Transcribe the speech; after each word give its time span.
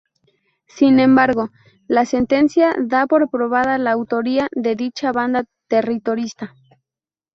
Sin 0.65 0.99
embargo, 0.99 1.49
la 1.87 2.05
Sentencia 2.07 2.73
da 2.79 3.05
por 3.05 3.29
probada 3.29 3.77
la 3.77 3.91
autoría 3.91 4.47
de 4.53 4.75
dicha 4.75 5.11
banda 5.11 5.45
terrorista. 5.67 6.55